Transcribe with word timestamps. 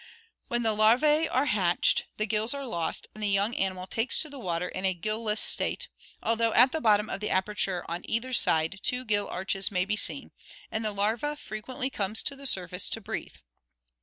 When 0.47 0.63
the 0.63 0.73
larva? 0.73 1.29
are 1.29 1.45
hatched, 1.45 2.05
the 2.17 2.25
gills 2.25 2.55
are 2.55 2.65
lost 2.65 3.05
and 3.13 3.21
the 3.21 3.29
young 3.29 3.53
animal 3.55 3.85
takes 3.85 4.17
to 4.23 4.31
the 4.31 4.39
water 4.39 4.67
in 4.67 4.83
a 4.83 4.95
gill 4.95 5.21
less 5.21 5.39
state, 5.41 5.89
although 6.23 6.53
at 6.53 6.71
the 6.71 6.81
bottom 6.81 7.07
of 7.07 7.19
the 7.19 7.29
aperture 7.29 7.85
on 7.87 8.01
either 8.09 8.33
side 8.33 8.79
two 8.81 9.05
gill 9.05 9.27
arches 9.27 9.69
may 9.69 9.85
be 9.85 9.95
seen, 9.95 10.31
and 10.71 10.83
the 10.83 10.91
larva 10.91 11.35
frequently 11.35 11.91
comes 11.91 12.23
to 12.23 12.35
the 12.35 12.47
sur 12.47 12.67
face 12.67 12.89
to 12.89 12.99
breathe. 12.99 13.35